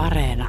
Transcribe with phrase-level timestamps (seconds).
[0.00, 0.48] Areena.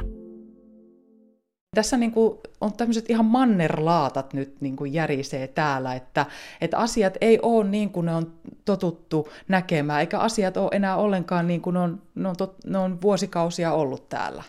[1.74, 6.26] Tässä niin kuin on tämmöiset ihan mannerlaatat nyt niin kuin järisee täällä, että,
[6.60, 8.32] että asiat ei ole niin kuin ne on
[8.64, 12.78] totuttu näkemään, eikä asiat ole enää ollenkaan niin kuin ne on, ne on, tot, ne
[12.78, 14.42] on vuosikausia ollut täällä.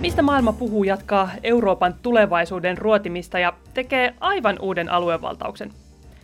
[0.00, 5.72] Mistä maailma puhuu jatkaa Euroopan tulevaisuuden ruotimista ja tekee aivan uuden aluevaltauksen.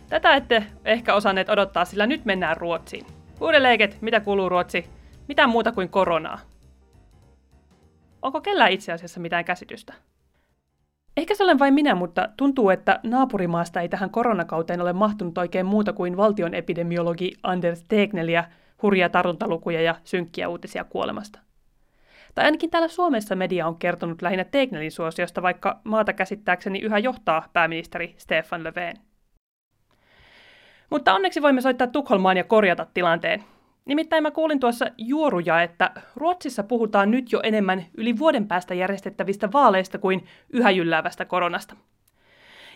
[0.09, 3.16] Tätä ette ehkä osanneet odottaa, sillä nyt mennään Ruotsiin.
[3.41, 4.85] Uudelleiket, mitä kuuluu Ruotsi?
[5.27, 6.39] Mitä muuta kuin koronaa?
[8.21, 9.93] Onko kellään itse asiassa mitään käsitystä?
[11.17, 15.65] Ehkä se olen vain minä, mutta tuntuu, että naapurimaasta ei tähän koronakauteen ole mahtunut oikein
[15.65, 18.41] muuta kuin valtion epidemiologi Anders Tegnell
[18.81, 21.39] hurjia tartuntalukuja ja synkkiä uutisia kuolemasta.
[22.35, 27.49] Tai ainakin täällä Suomessa media on kertonut lähinnä Tegnellin suosiosta, vaikka maata käsittääkseni yhä johtaa
[27.53, 29.06] pääministeri Stefan Löfven.
[30.89, 33.43] Mutta onneksi voimme soittaa Tukholmaan ja korjata tilanteen.
[33.85, 39.51] Nimittäin mä kuulin tuossa juoruja, että Ruotsissa puhutaan nyt jo enemmän yli vuoden päästä järjestettävistä
[39.51, 41.75] vaaleista kuin yhä jylläävästä koronasta.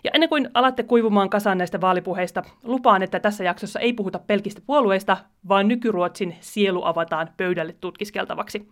[0.04, 4.62] Ja ennen kuin alatte kuivumaan kasaan näistä vaalipuheista, lupaan, että tässä jaksossa ei puhuta pelkistä
[4.66, 5.18] puolueista,
[5.48, 8.68] vaan nykyruotsin sielu avataan pöydälle tutkiskeltavaksi.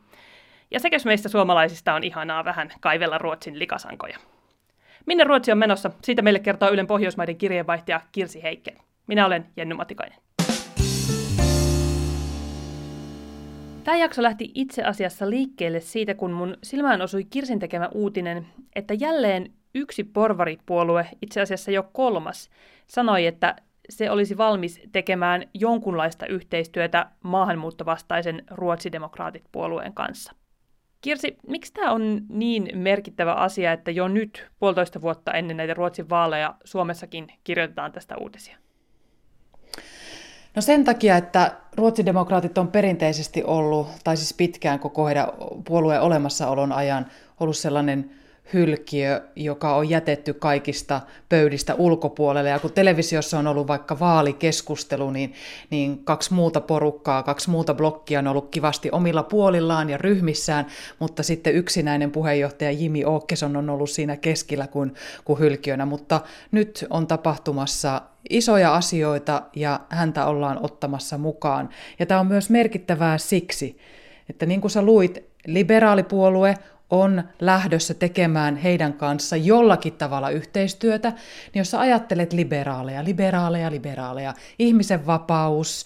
[0.72, 4.18] Ja sekä meistä suomalaisista on ihanaa vähän kaivella Ruotsin likasankoja.
[5.06, 5.92] Minne Ruotsi on menossa?
[6.04, 8.89] Siitä meille kertoo Ylen Pohjoismaiden kirjeenvaihtaja Kirsi Heikke.
[9.10, 10.20] Minä olen Jenny Matikainen.
[13.84, 18.94] Tämä jakso lähti itse asiassa liikkeelle siitä, kun mun silmään osui Kirsin tekemä uutinen, että
[18.94, 22.50] jälleen yksi porvaripuolue, itse asiassa jo kolmas,
[22.88, 23.56] sanoi, että
[23.90, 30.34] se olisi valmis tekemään jonkunlaista yhteistyötä maahanmuuttovastaisen ruotsidemokraatit puolueen kanssa.
[31.02, 36.10] Kirsi, miksi tämä on niin merkittävä asia, että jo nyt puolitoista vuotta ennen näitä Ruotsin
[36.10, 38.58] vaaleja Suomessakin kirjoitetaan tästä uutisia?
[40.56, 45.28] No sen takia, että ruotsidemokraatit on perinteisesti ollut, tai siis pitkään koko heidän
[45.66, 47.06] puolueen olemassaolon ajan,
[47.40, 48.12] ollut sellainen
[48.54, 52.50] hylkiö, joka on jätetty kaikista pöydistä ulkopuolelle.
[52.50, 55.34] Ja kun televisiossa on ollut vaikka vaalikeskustelu, niin,
[55.70, 60.66] niin kaksi muuta porukkaa, kaksi muuta blokkia on ollut kivasti omilla puolillaan ja ryhmissään,
[61.00, 64.94] mutta sitten yksinäinen puheenjohtaja Jimi Åkesson on ollut siinä keskellä kuin,
[65.26, 65.86] kuin hylkiönä.
[65.86, 66.22] Mutta
[66.52, 71.70] nyt on tapahtumassa isoja asioita ja häntä ollaan ottamassa mukaan.
[72.00, 73.78] Ja tämä on myös merkittävää siksi,
[74.30, 76.56] että niin kuin sä luit, liberaalipuolue
[76.90, 84.34] on lähdössä tekemään heidän kanssa jollakin tavalla yhteistyötä, niin jos sä ajattelet liberaaleja, liberaaleja, liberaaleja,
[84.60, 85.86] ihmisen vapaus,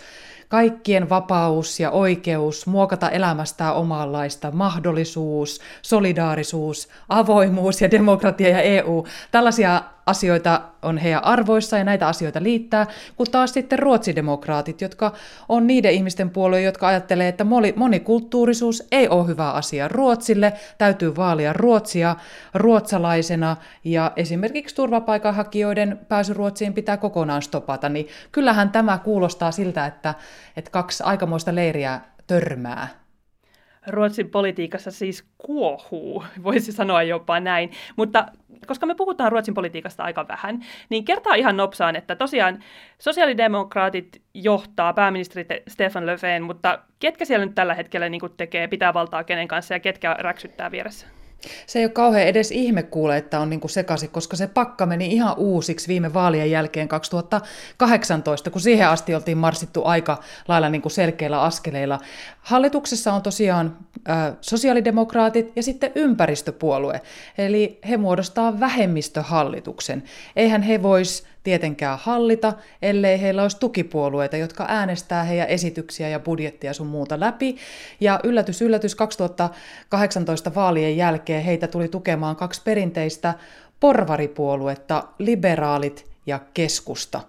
[0.50, 9.84] kaikkien vapaus ja oikeus muokata elämästään omanlaista, mahdollisuus, solidaarisuus, avoimuus ja demokratia ja EU, tällaisia
[10.06, 15.14] asioita on heidän arvoissa ja näitä asioita liittää, kun taas sitten ruotsidemokraatit, jotka
[15.50, 21.54] on niiden ihmisten puolue, jotka ajattelee, että monikulttuurisuus ei ole hyvä asia Ruotsille, täytyy vaalia
[21.54, 22.16] Ruotsia
[22.54, 30.14] ruotsalaisena ja esimerkiksi turvapaikanhakijoiden pääsy Ruotsiin pitää kokonaan stopata, niin kyllähän tämä kuulostaa siltä, että,
[30.58, 33.03] että kaksi aikamoista leiriä törmää
[33.88, 37.72] Ruotsin politiikassa siis kuohuu, voisi sanoa jopa näin.
[37.96, 38.26] Mutta
[38.68, 42.64] koska me puhutaan Ruotsin politiikasta aika vähän, niin kertaa ihan nopsaan, että tosiaan
[43.00, 49.24] sosiaalidemokraatit johtaa pääministeri Stefan Löfven, mutta ketkä siellä nyt tällä hetkellä niin tekee, pitää valtaa
[49.24, 51.08] kenen kanssa ja ketkä räksyttää vieressä?
[51.68, 55.06] Se ei ole kauhean edes ihme kuule, että on niinku sekaisin, koska se pakka meni
[55.06, 60.18] ihan uusiksi viime vaalien jälkeen 2018, kun siihen asti oltiin marssittu aika
[60.48, 62.00] lailla niinku selkeillä askeleilla.
[62.42, 63.78] Hallituksessa on tosiaan
[64.10, 67.02] äh, sosiaalidemokraatit ja sitten ympäristöpuolue,
[67.38, 70.04] eli he muodostaa vähemmistöhallituksen.
[70.36, 76.74] Eihän he vois tietenkään hallita, ellei heillä olisi tukipuolueita, jotka äänestää heidän esityksiä ja budjettia
[76.74, 77.56] sun muuta läpi.
[78.00, 83.34] Ja yllätys, yllätys, 2018 vaalien jälkeen heitä tuli tukemaan kaksi perinteistä
[83.80, 87.22] porvaripuoluetta, liberaalit ja keskusta.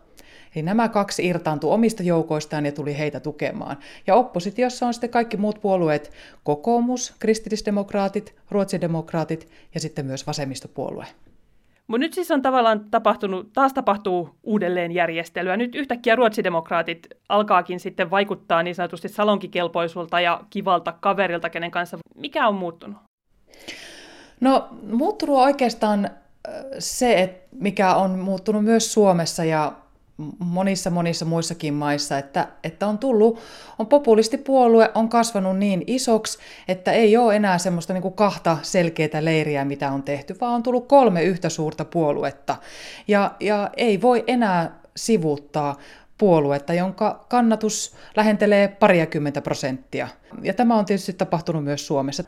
[0.54, 3.76] Eli nämä kaksi irtaantui omista joukoistaan ja tuli heitä tukemaan.
[4.06, 6.12] Ja oppositiossa on sitten kaikki muut puolueet,
[6.44, 11.06] kokoomus, kristillisdemokraatit, ruotsidemokraatit ja sitten myös vasemmistopuolue.
[11.86, 15.56] Mutta nyt siis on tavallaan tapahtunut, taas tapahtuu uudelleenjärjestelyä.
[15.56, 21.98] Nyt yhtäkkiä ruotsidemokraatit alkaakin sitten vaikuttaa niin sanotusti salonkikelpoisulta ja kivalta kaverilta, kenen kanssa.
[22.14, 22.96] Mikä on muuttunut?
[24.40, 26.10] No muuttunut oikeastaan
[26.78, 29.72] se, mikä on muuttunut myös Suomessa ja
[30.38, 33.40] monissa monissa muissakin maissa, että, että on tullut,
[33.78, 36.38] on populistipuolue on kasvanut niin isoksi,
[36.68, 40.62] että ei ole enää semmoista niin kuin kahta selkeää leiriä, mitä on tehty, vaan on
[40.62, 42.56] tullut kolme yhtä suurta puoluetta.
[43.08, 45.76] Ja, ja ei voi enää sivuuttaa
[46.18, 50.08] puoluetta, jonka kannatus lähentelee pariakymmentä prosenttia.
[50.42, 52.24] Ja tämä on tietysti tapahtunut myös Suomessa.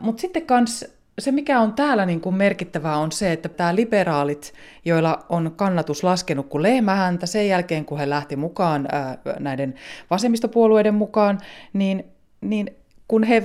[0.00, 0.84] Mutta sitten kans
[1.18, 4.52] se, mikä on täällä niin kuin merkittävää, on se, että tämä liberaalit,
[4.84, 9.74] joilla on kannatus laskenut kuin lehmähäntä sen jälkeen, kun he lähti mukaan ää, näiden
[10.10, 11.40] vasemmistopuolueiden mukaan,
[11.72, 12.04] niin,
[12.40, 12.76] niin
[13.08, 13.42] kun he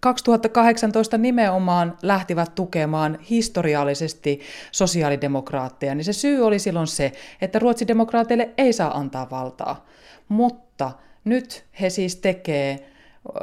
[0.00, 4.40] 2018 nimenomaan lähtivät tukemaan historiallisesti
[4.72, 9.86] sosiaalidemokraatteja, niin se syy oli silloin se, että ruotsidemokraateille ei saa antaa valtaa.
[10.28, 10.92] Mutta
[11.24, 12.90] nyt he siis tekee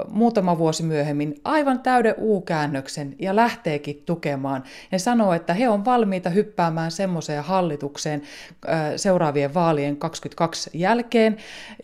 [0.09, 4.63] muutama vuosi myöhemmin aivan täyden U-käännöksen ja lähteekin tukemaan.
[4.91, 8.21] Ne sanoo, että he on valmiita hyppäämään semmoiseen hallitukseen
[8.95, 11.37] seuraavien vaalien 22 jälkeen,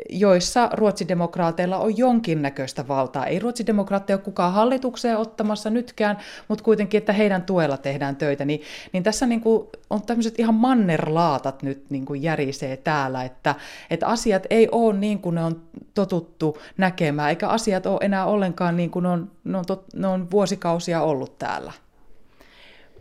[0.09, 3.25] joissa ruotsidemokraateilla on jonkinnäköistä valtaa.
[3.25, 6.17] Ei ruotsidemokraatteja ole kukaan hallitukseen ottamassa nytkään,
[6.47, 8.45] mutta kuitenkin, että heidän tuella tehdään töitä.
[8.45, 8.61] Niin,
[8.93, 13.55] niin tässä niin kuin on tämmöiset ihan mannerlaatat nyt niin kuin järisee täällä, että,
[13.89, 15.61] että asiat ei ole niin kuin ne on
[15.93, 20.31] totuttu näkemään, eikä asiat ole enää ollenkaan niin kuin on, ne on, tot, ne on
[20.31, 21.71] vuosikausia ollut täällä.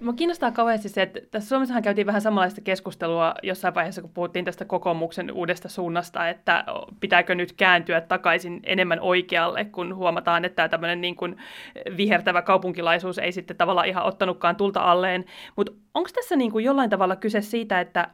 [0.02, 4.44] Mua kiinnostaa kauheasti se, että tässä Suomessahan käytiin vähän samanlaista keskustelua jossain vaiheessa, kun puhuttiin
[4.44, 6.64] tästä kokoomuksen uudesta suunnasta, että
[7.00, 11.36] pitääkö nyt kääntyä takaisin enemmän oikealle, kun huomataan, että tämmöinen niin kuin
[11.96, 15.24] vihertävä kaupunkilaisuus ei sitten tavallaan ihan ottanutkaan tulta alleen.
[15.56, 18.08] Mutta onko tässä niin kuin jollain tavalla kyse siitä, että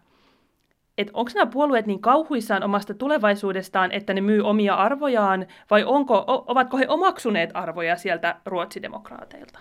[0.99, 6.25] että onko nämä puolueet niin kauhuissaan omasta tulevaisuudestaan, että ne myy omia arvojaan, vai onko,
[6.27, 9.59] ovatko he omaksuneet arvoja sieltä ruotsidemokraateilta?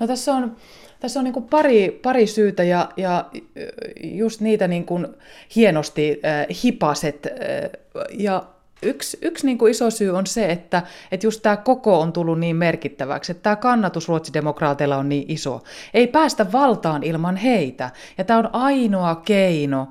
[0.00, 0.56] No tässä on,
[1.00, 3.24] tässä on niin pari, pari syytä ja, ja
[4.02, 5.06] just niitä niin kuin
[5.56, 7.26] hienosti äh, hipaset.
[7.26, 7.70] Äh,
[8.18, 8.42] ja
[8.82, 12.40] yksi, yksi niin kuin iso syy on se, että, että just tämä koko on tullut
[12.40, 15.62] niin merkittäväksi, että tämä kannatus ruotsidemokraateilla on niin iso.
[15.94, 17.90] Ei päästä valtaan ilman heitä.
[18.18, 19.88] Ja tämä on ainoa keino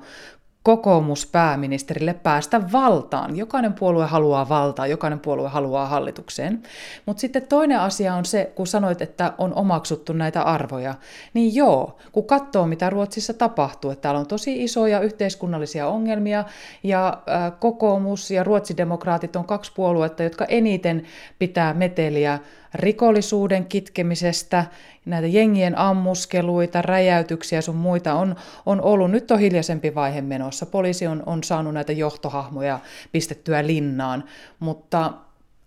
[0.64, 3.36] kokoomuspääministerille päästä valtaan.
[3.36, 6.62] Jokainen puolue haluaa valtaa, jokainen puolue haluaa hallitukseen.
[7.06, 10.94] Mutta sitten toinen asia on se, kun sanoit, että on omaksuttu näitä arvoja,
[11.34, 16.44] niin joo, kun katsoo mitä Ruotsissa tapahtuu, että täällä on tosi isoja yhteiskunnallisia ongelmia
[16.82, 17.22] ja
[17.60, 21.02] kokoomus ja ruotsidemokraatit on kaksi puoluetta, jotka eniten
[21.38, 22.38] pitää meteliä
[22.74, 24.64] rikollisuuden kitkemisestä,
[25.04, 28.36] näitä jengien ammuskeluita, räjäytyksiä sun muita on,
[28.66, 29.10] on ollut.
[29.10, 30.66] Nyt on hiljaisempi vaihe menossa.
[30.66, 32.78] Poliisi on, on saanut näitä johtohahmoja
[33.12, 34.24] pistettyä linnaan,
[34.58, 35.12] mutta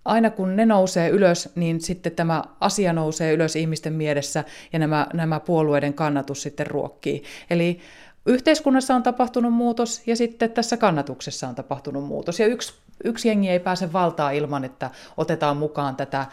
[0.06, 4.44] aina kun ne nousee ylös, niin sitten tämä asia nousee ylös ihmisten mielessä
[4.74, 7.24] ja nämä, nämä puolueiden kannatus sitten ruokkii.
[7.50, 7.80] Eli
[8.26, 12.40] yhteiskunnassa on tapahtunut muutos ja sitten tässä kannatuksessa on tapahtunut muutos.
[12.40, 16.26] Ja yksi, yksi jengi ei pääse valtaa ilman, että otetaan mukaan tätä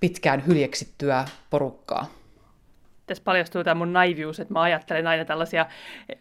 [0.00, 2.06] pitkään hyljeksittyä porukkaa
[3.10, 5.66] tässä paljastuu tämä mun naivius, että mä ajattelen aina tällaisia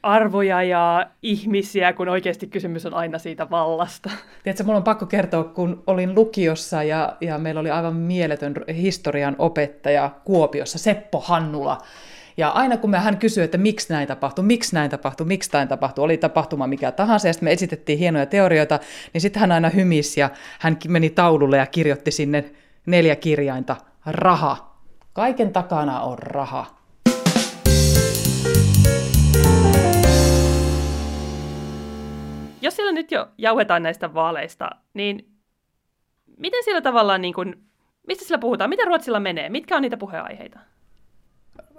[0.03, 4.09] arvoja ja ihmisiä, kun oikeasti kysymys on aina siitä vallasta.
[4.43, 9.35] Tiedätkö, mulla on pakko kertoa, kun olin lukiossa ja, ja meillä oli aivan mieletön historian
[9.37, 11.77] opettaja Kuopiossa, Seppo Hannula.
[12.39, 15.67] Ja aina kun me hän kysyi, että miksi näin tapahtui, miksi näin tapahtui, miksi näin
[15.67, 18.79] tapahtui, oli tapahtuma mikä tahansa, ja sitten me esitettiin hienoja teorioita,
[19.13, 22.51] niin sitten hän aina hymisi ja hän meni taululle ja kirjoitti sinne
[22.85, 23.75] neljä kirjainta,
[24.05, 24.75] raha.
[25.13, 26.65] Kaiken takana on raha.
[32.61, 35.29] Jos siellä nyt jo jauhetaan näistä vaaleista, niin
[36.37, 37.63] miten siellä tavallaan, niin kuin,
[38.07, 38.69] mistä sillä puhutaan?
[38.69, 39.49] Miten Ruotsilla menee?
[39.49, 40.59] Mitkä on niitä puheenaiheita?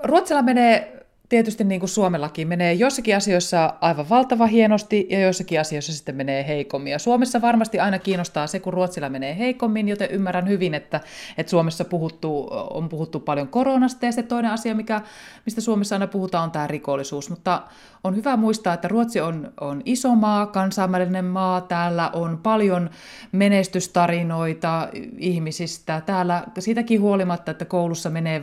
[0.03, 5.93] Ruotsilla menee tietysti niin kuin Suomellakin menee jossakin asioissa aivan valtava hienosti ja joissakin asioissa
[5.93, 6.91] sitten menee heikommin.
[6.91, 11.01] Ja Suomessa varmasti aina kiinnostaa se, kun Ruotsilla menee heikommin, joten ymmärrän hyvin, että,
[11.39, 15.01] että Suomessa puhuttu, on puhuttu paljon koronasta ja se toinen asia, mikä,
[15.47, 17.31] mistä Suomessa aina puhutaan, on tämä rikollisuus.
[17.31, 17.63] Mutta
[18.05, 22.91] on hyvä muistaa, että Ruotsi on, on iso maa, kansainvälinen maa, täällä on paljon
[23.33, 24.89] menestystarinoita
[25.19, 26.03] ihmisistä.
[26.07, 28.43] Täällä siitäkin huolimatta, että koulussa menee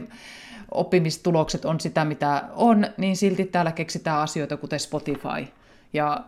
[0.71, 5.47] oppimistulokset on sitä, mitä on, niin silti täällä keksitään asioita kuten Spotify
[5.93, 6.23] ja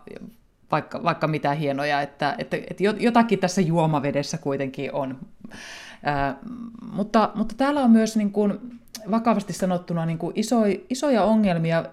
[0.71, 5.17] vaikka, vaikka mitä hienoja, että, että, että jotakin tässä juomavedessä kuitenkin on.
[6.03, 6.35] Ää,
[6.91, 8.79] mutta, mutta täällä on myös niin kuin,
[9.11, 11.85] vakavasti sanottuna niin kuin iso, isoja ongelmia.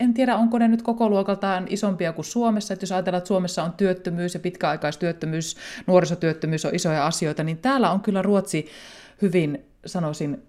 [0.00, 2.74] En tiedä, onko ne nyt koko luokaltaan isompia kuin Suomessa.
[2.74, 7.90] Että jos ajatellaan, että Suomessa on työttömyys ja pitkäaikaistyöttömyys, nuorisotyöttömyys on isoja asioita, niin täällä
[7.90, 8.66] on kyllä Ruotsi
[9.22, 10.42] hyvin, sanoisin,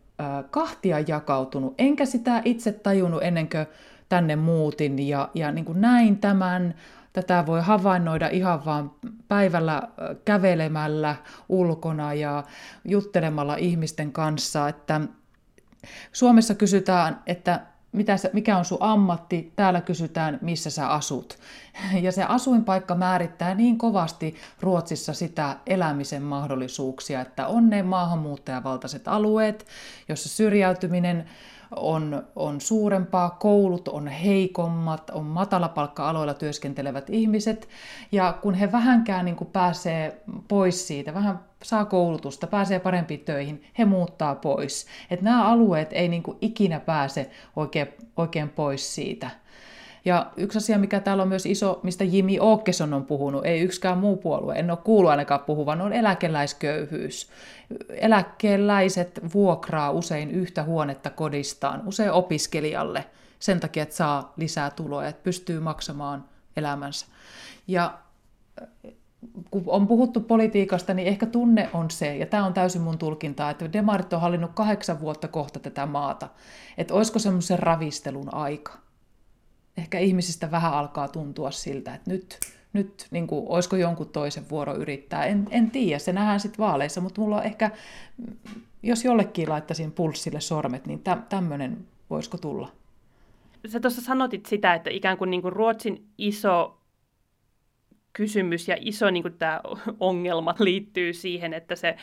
[0.52, 3.66] kahtia jakautunut, enkä sitä itse tajunnut ennen kuin
[4.10, 5.08] tänne muutin.
[5.08, 6.74] Ja, ja niin kuin näin tämän,
[7.14, 8.92] tätä voi havainnoida ihan vaan
[9.28, 9.82] päivällä
[10.26, 11.16] kävelemällä
[11.50, 12.44] ulkona ja
[12.86, 15.02] juttelemalla ihmisten kanssa, että
[16.12, 21.38] Suomessa kysytään, että mitä sä, mikä on sun ammatti, täällä kysytään, missä sä asut.
[22.01, 29.67] Ja se asuinpaikka määrittää niin kovasti Ruotsissa sitä elämisen mahdollisuuksia, että on ne maahanmuuttajavaltaiset alueet,
[30.10, 31.29] jossa syrjäytyminen
[31.76, 37.70] on, on suurempaa, koulut on heikommat, on matalapalkka-aloilla työskentelevät ihmiset,
[38.12, 43.64] ja kun he vähänkään niin kuin pääsee pois siitä, vähän saa koulutusta, pääsee parempiin töihin,
[43.78, 44.88] he muuttaa pois.
[45.12, 49.30] Et nämä alueet ei niin kuin ikinä pääse oikein, oikein pois siitä.
[50.06, 53.98] Ja yksi asia, mikä täällä on myös iso, mistä Jimmy Åkesson on puhunut, ei yksikään
[53.98, 57.29] muu puolue, en ole kuullut ainakaan puhuvan, on eläkeläisköyhyys.
[57.89, 63.06] Eläkeläiset vuokraa usein yhtä huonetta kodistaan, usein opiskelijalle,
[63.39, 66.25] sen takia, että saa lisää tuloja, että pystyy maksamaan
[66.58, 67.06] elämänsä.
[67.68, 68.00] Ja
[69.51, 73.50] kun on puhuttu politiikasta, niin ehkä tunne on se, ja tämä on täysin mun tulkinta,
[73.50, 76.27] että demarit on hallinnut kahdeksan vuotta kohta tätä maata.
[76.77, 78.88] Että olisiko semmoisen ravistelun aika?
[79.79, 82.39] Ehkä ihmisistä vähän alkaa tuntua siltä, että nyt,
[82.74, 85.25] nyt niin kuin, olisiko jonkun toisen vuoro yrittää.
[85.25, 87.71] En, en tiedä, se nähdään sitten vaaleissa, mutta mulla on ehkä,
[88.83, 91.77] jos jollekin laittaisin pulssille sormet, niin tä, tämmöinen
[92.09, 92.71] voisiko tulla?
[93.67, 96.79] Sä tuossa sanotit sitä, että ikään kuin, niin kuin Ruotsin iso
[98.13, 99.62] kysymys ja iso niin kuin tämä
[100.00, 101.95] ongelma liittyy siihen, että se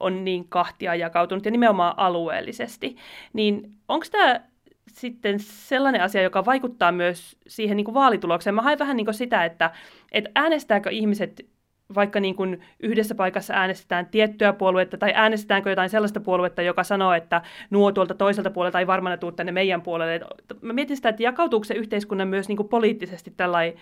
[0.00, 2.96] on niin kahtia jakautunut ja nimenomaan alueellisesti.
[3.32, 4.49] Niin onko tämä
[4.94, 8.54] sitten sellainen asia, joka vaikuttaa myös siihen niin kuin vaalitulokseen.
[8.54, 9.70] Mä hain vähän niin kuin sitä, että,
[10.12, 11.46] että äänestääkö ihmiset
[11.94, 17.12] vaikka niin kuin yhdessä paikassa äänestetään tiettyä puoluetta, tai äänestetäänkö jotain sellaista puoluetta, joka sanoo,
[17.12, 20.20] että nuo tuolta toiselta puolelta ei varmaan tule tänne meidän puolelle.
[20.60, 23.74] Mä mietin sitä, että jakautuuko se yhteiskunnan myös niin kuin poliittisesti tällainen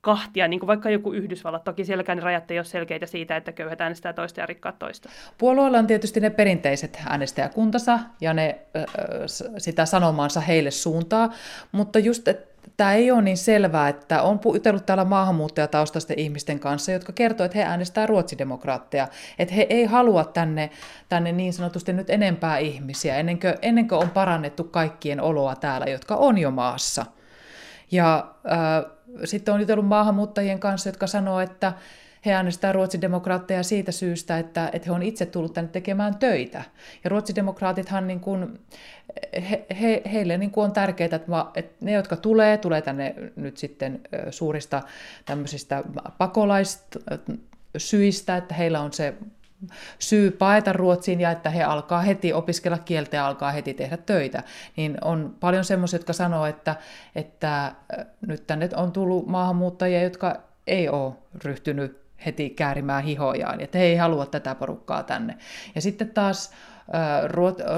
[0.00, 1.64] kahtia, niin kuin vaikka joku Yhdysvallat.
[1.64, 5.08] Toki sielläkään rajat ei ole selkeitä siitä, että köyhät äänestää toista ja rikkaat toista.
[5.38, 8.58] Puolueella on tietysti ne perinteiset äänestäjäkuntansa ja ne
[9.58, 11.32] sitä sanomaansa heille suuntaa,
[11.72, 16.92] mutta just, että tämä ei ole niin selvää, että on jutellut täällä maahanmuuttajataustaisten ihmisten kanssa,
[16.92, 19.08] jotka kertoo, että he äänestää ruotsidemokraatteja,
[19.38, 20.70] että he ei halua tänne,
[21.08, 25.86] tänne niin sanotusti nyt enempää ihmisiä, ennen kuin, ennen kuin on parannettu kaikkien oloa täällä,
[25.86, 27.06] jotka on jo maassa.
[27.90, 28.92] Ja äh,
[29.24, 31.72] sitten on jutellut maahanmuuttajien kanssa, jotka sanoo, että
[32.26, 36.62] he äänestää ruotsidemokraatteja siitä syystä, että, että he on itse tullut tänne tekemään töitä.
[37.04, 38.58] Ja ruotsidemokraatithan niin kuin,
[39.50, 43.56] he, he, heille niin kuin on tärkeää, että, että ne, jotka tulee, tulee tänne nyt
[43.56, 44.82] sitten suurista
[45.24, 45.84] tämmöisistä
[46.18, 49.14] pakolaissyistä, että heillä on se
[49.98, 54.42] syy paeta Ruotsiin ja että he alkaa heti opiskella kieltä ja alkaa heti tehdä töitä,
[54.76, 56.76] niin on paljon semmoisia, jotka sanoo, että,
[57.14, 57.72] että
[58.26, 61.12] nyt tänne on tullut maahanmuuttajia, jotka ei ole
[61.44, 65.36] ryhtynyt heti käärimään hihojaan, että he ei halua tätä porukkaa tänne.
[65.74, 66.50] Ja sitten taas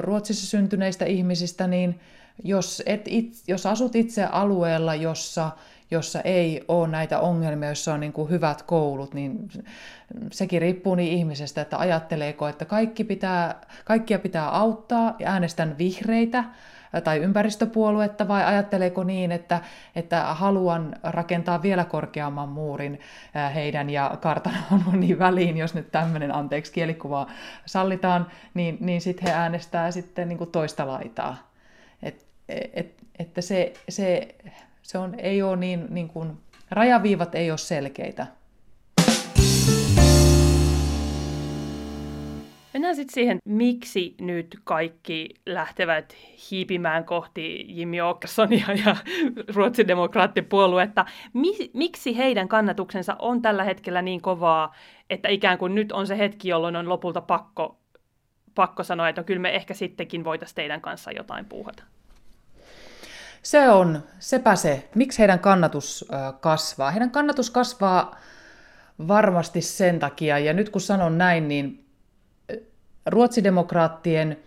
[0.01, 2.01] Ruotsissa syntyneistä ihmisistä, niin
[2.45, 5.51] jos, et it, jos asut itse alueella, jossa,
[5.91, 9.49] jossa ei ole näitä ongelmia, jossa on niin kuin hyvät koulut, niin
[10.33, 16.45] sekin riippuu niin ihmisestä, että ajatteleeko, että kaikki pitää, kaikkia pitää auttaa ja äänestän vihreitä,
[17.05, 19.61] tai ympäristöpuoluetta vai ajatteleeko niin, että,
[19.97, 23.01] että haluan rakentaa vielä korkeamman muurin
[23.55, 27.27] heidän ja kartanon niin väliin, jos nyt tämmöinen anteeksi kielikuva
[27.67, 31.37] sallitaan, niin, niin sitten he äänestää sitten niin kuin toista laitaa.
[32.03, 34.35] Et, et, että se, se,
[34.83, 36.39] se on, ei ole niin, niin kuin,
[36.71, 38.27] rajaviivat ei ole selkeitä.
[42.79, 46.15] Mennään sitten siihen, miksi nyt kaikki lähtevät
[46.51, 48.97] hiipimään kohti Jimmy Åkessonia ja
[49.55, 51.05] Ruotsin demokraattipuoluetta.
[51.33, 54.75] Mi- miksi heidän kannatuksensa on tällä hetkellä niin kovaa,
[55.11, 57.79] että ikään kuin nyt on se hetki, jolloin on lopulta pakko,
[58.55, 61.83] pakko sanoa, että no kyllä me ehkä sittenkin voitaisiin teidän kanssa jotain puuhata?
[63.43, 64.89] Se on, sepä se.
[64.95, 66.05] Miksi heidän kannatus
[66.41, 66.91] kasvaa?
[66.91, 68.17] Heidän kannatus kasvaa
[69.09, 71.88] varmasti sen takia, ja nyt kun sanon näin, niin
[73.09, 74.39] ruotsidemokraattien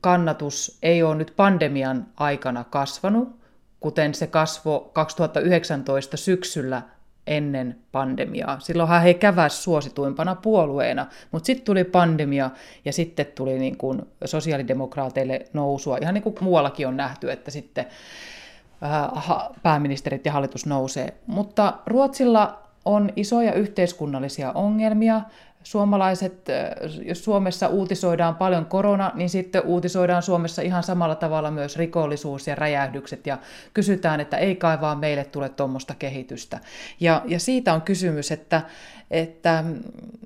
[0.00, 3.38] kannatus ei ole nyt pandemian aikana kasvanut,
[3.80, 6.82] kuten se kasvo 2019 syksyllä
[7.26, 8.60] ennen pandemiaa.
[8.60, 12.50] Silloinhan he käväs suosituimpana puolueena, mutta sitten tuli pandemia
[12.84, 15.98] ja sitten tuli niin kuin sosiaalidemokraateille nousua.
[16.02, 17.86] Ihan niin kuin muuallakin on nähty, että sitten
[18.82, 21.14] äh, pääministerit ja hallitus nousee.
[21.26, 25.20] Mutta Ruotsilla on isoja yhteiskunnallisia ongelmia
[25.62, 26.44] suomalaiset,
[27.02, 32.54] jos Suomessa uutisoidaan paljon korona, niin sitten uutisoidaan Suomessa ihan samalla tavalla myös rikollisuus ja
[32.54, 33.38] räjähdykset ja
[33.74, 36.60] kysytään, että ei kai vaan meille tule tuommoista kehitystä.
[37.00, 38.62] Ja, ja siitä on kysymys, että,
[39.10, 39.64] että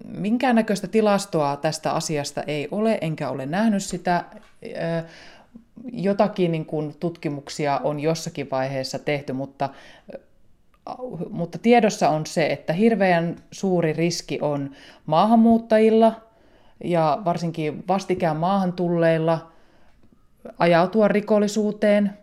[0.04, 4.24] minkäännäköistä tilastoa tästä asiasta ei ole, enkä ole nähnyt sitä
[5.92, 9.68] jotakin niin kuin tutkimuksia on jossakin vaiheessa tehty, mutta,
[11.30, 14.70] mutta tiedossa on se, että hirveän suuri riski on
[15.06, 16.12] maahanmuuttajilla
[16.84, 19.52] ja varsinkin vastikään maahan tulleilla
[20.58, 22.18] ajautua rikollisuuteen.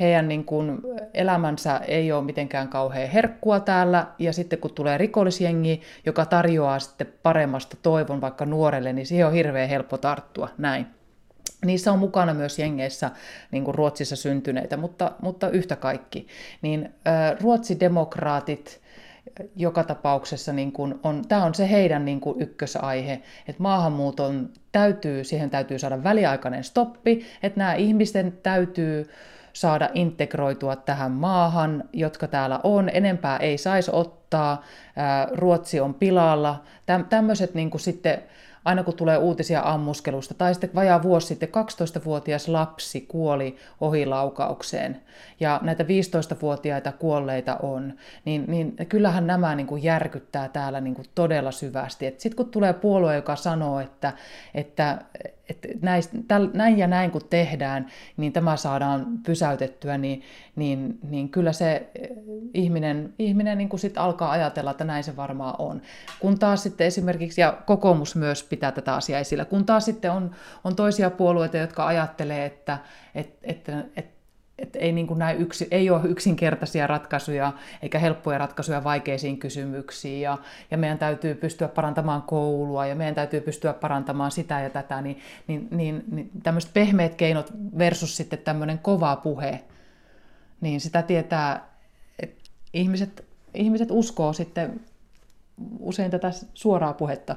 [0.00, 0.80] Heidän niin kuin
[1.14, 7.12] elämänsä ei ole mitenkään kauhean herkkua täällä, ja sitten kun tulee rikollisjengi, joka tarjoaa sitten
[7.22, 10.97] paremmasta toivon vaikka nuorelle, niin siihen on hirveän helppo tarttua näin.
[11.64, 13.10] Niissä on mukana myös jengeissä
[13.50, 16.26] niin kuin Ruotsissa syntyneitä, mutta, mutta yhtä kaikki.
[16.62, 18.80] Niin äh, ruotsidemokraatit
[19.56, 25.24] joka tapauksessa niin kuin on, tämä on se heidän niin kuin ykkösaihe, että maahanmuuton täytyy,
[25.24, 29.10] siihen täytyy saada väliaikainen stoppi, että nämä ihmisten täytyy
[29.52, 34.64] saada integroitua tähän maahan, jotka täällä on, enempää ei saisi ottaa,
[35.32, 36.62] Ruotsi on pilalla,
[37.08, 38.22] tämmöiset niin kuin sitten
[38.64, 45.00] aina kun tulee uutisia ammuskelusta, tai sitten vajaa vuosi sitten 12-vuotias lapsi kuoli ohilaukaukseen,
[45.40, 47.92] ja näitä 15-vuotiaita kuolleita on,
[48.24, 52.14] niin, niin kyllähän nämä niin kuin järkyttää täällä niin kuin todella syvästi.
[52.18, 54.12] Sitten kun tulee puolue, joka sanoo, että,
[54.54, 54.98] että,
[55.48, 57.86] että näistä, täl, näin ja näin kun tehdään,
[58.16, 60.22] niin tämä saadaan pysäytettyä, niin,
[60.56, 62.08] niin, niin kyllä se eh,
[62.54, 65.82] ihminen, ihminen niin kuin sit alkaa ajatella, että näin se varmaan on.
[66.20, 70.30] Kun taas sitten esimerkiksi, ja kokoomus myös pitää tätä asiaa esillä, kun taas sitten on,
[70.64, 72.78] on toisia puolueita, jotka ajattelee, että,
[73.14, 74.18] että, että, että
[74.58, 77.52] että ei, niin kuin näin yksi, ei ole yksinkertaisia ratkaisuja
[77.82, 80.20] eikä helppoja ratkaisuja vaikeisiin kysymyksiin.
[80.20, 80.38] Ja,
[80.70, 85.18] ja meidän täytyy pystyä parantamaan koulua ja meidän täytyy pystyä parantamaan sitä ja tätä, niin,
[85.46, 89.64] niin, niin, niin tämmöiset pehmeät keinot versus sitten tämmöinen kova puhe,
[90.60, 91.68] niin sitä tietää,
[92.18, 93.24] että ihmiset,
[93.54, 94.80] ihmiset uskoo sitten
[95.80, 97.36] usein tätä suoraa puhetta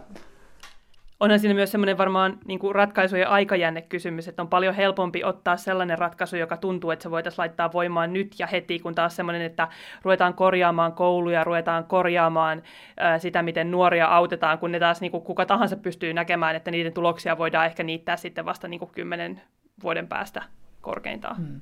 [1.22, 5.98] onhan siinä myös semmoinen varmaan niin kuin ratkaisujen aikajännekysymys, että on paljon helpompi ottaa sellainen
[5.98, 9.68] ratkaisu, joka tuntuu, että se voitaisiin laittaa voimaan nyt ja heti, kun taas semmoinen, että
[10.02, 12.64] ruvetaan korjaamaan kouluja, ruvetaan korjaamaan
[12.98, 16.72] ää, sitä, miten nuoria autetaan, kun ne taas niin kuin kuka tahansa pystyy näkemään, että
[16.72, 19.42] niiden tuloksia voidaan ehkä niittää sitten vasta niin kuin kymmenen
[19.84, 20.44] vuoden päästä
[20.82, 21.36] korkeintaan.
[21.38, 21.62] Hmm.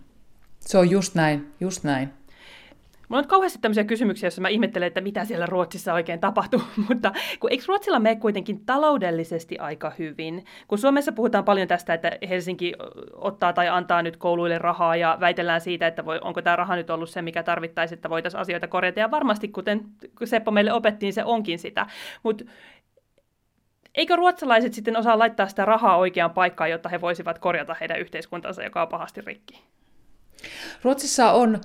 [0.60, 2.19] Se on just näin, just näin.
[3.10, 7.12] Mulla on kauheasti tämmöisiä kysymyksiä, joissa mä ihmettelen, että mitä siellä Ruotsissa oikein tapahtuu, mutta
[7.40, 10.46] kun eikö Ruotsilla mene kuitenkin taloudellisesti aika hyvin?
[10.68, 12.74] Kun Suomessa puhutaan paljon tästä, että Helsinki
[13.14, 16.90] ottaa tai antaa nyt kouluille rahaa ja väitellään siitä, että voi, onko tämä raha nyt
[16.90, 19.00] ollut se, mikä tarvittaisi, että voitaisiin asioita korjata.
[19.00, 19.82] Ja varmasti, kuten
[20.24, 21.88] Seppo meille opetti, niin se onkin sitä.
[22.24, 22.46] Mutta
[23.96, 28.64] eikö ruotsalaiset sitten osaa laittaa sitä rahaa oikeaan paikkaan, jotta he voisivat korjata heidän yhteiskuntansa,
[28.64, 29.64] joka on pahasti rikki?
[30.84, 31.62] Ruotsissa on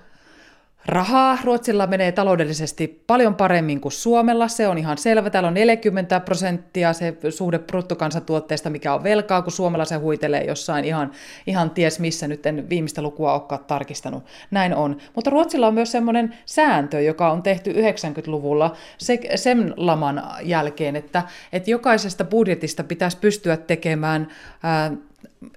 [0.87, 1.39] rahaa.
[1.45, 5.31] Ruotsilla menee taloudellisesti paljon paremmin kuin Suomella, se on ihan selvä.
[5.31, 10.85] Täällä on 40 prosenttia se suhde bruttokansantuotteesta, mikä on velkaa, kun Suomella se huitelee jossain
[10.85, 11.11] ihan,
[11.47, 14.25] ihan ties missä, nyt en viimeistä lukua olekaan tarkistanut.
[14.51, 14.97] Näin on.
[15.15, 21.23] Mutta Ruotsilla on myös semmoinen sääntö, joka on tehty 90-luvulla se, sen laman jälkeen, että,
[21.53, 24.29] että jokaisesta budjetista pitäisi pystyä tekemään
[24.63, 24.91] ää,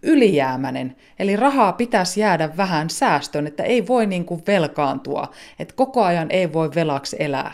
[0.03, 0.95] ylijäämäinen.
[1.19, 6.32] Eli rahaa pitäisi jäädä vähän säästön, että ei voi niin kuin velkaantua, että koko ajan
[6.32, 7.51] ei voi velaksi elää.